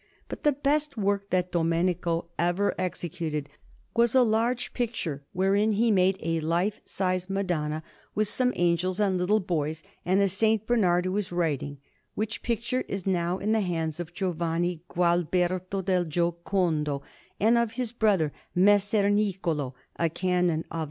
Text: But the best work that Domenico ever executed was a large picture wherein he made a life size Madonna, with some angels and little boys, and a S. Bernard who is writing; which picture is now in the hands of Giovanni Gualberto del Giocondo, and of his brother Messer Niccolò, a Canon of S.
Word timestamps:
But 0.29 0.41
the 0.41 0.51
best 0.53 0.97
work 0.97 1.29
that 1.29 1.51
Domenico 1.51 2.25
ever 2.39 2.73
executed 2.79 3.49
was 3.95 4.15
a 4.15 4.23
large 4.23 4.73
picture 4.73 5.21
wherein 5.31 5.73
he 5.73 5.91
made 5.91 6.17
a 6.21 6.39
life 6.39 6.81
size 6.85 7.29
Madonna, 7.29 7.83
with 8.15 8.27
some 8.27 8.51
angels 8.55 8.99
and 8.99 9.19
little 9.19 9.39
boys, 9.39 9.83
and 10.03 10.19
a 10.19 10.23
S. 10.23 10.43
Bernard 10.65 11.05
who 11.05 11.15
is 11.17 11.31
writing; 11.31 11.77
which 12.15 12.41
picture 12.41 12.81
is 12.87 13.05
now 13.05 13.37
in 13.37 13.51
the 13.51 13.61
hands 13.61 13.99
of 13.99 14.11
Giovanni 14.11 14.81
Gualberto 14.89 15.83
del 15.83 16.05
Giocondo, 16.05 17.03
and 17.39 17.55
of 17.59 17.73
his 17.73 17.91
brother 17.91 18.33
Messer 18.55 19.03
Niccolò, 19.03 19.73
a 19.97 20.09
Canon 20.09 20.61
of 20.71 20.77
S. 20.79 20.79